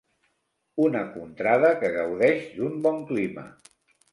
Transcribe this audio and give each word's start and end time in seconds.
Una 0.85 1.03
contrada 1.17 1.71
que 1.83 1.91
gaudeix 1.99 2.51
d'un 2.57 2.83
bon 2.89 2.99
clima. 3.13 3.45